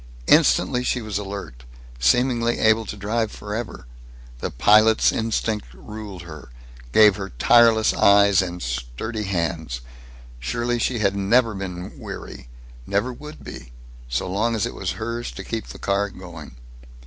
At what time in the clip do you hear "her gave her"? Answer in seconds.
6.23-7.29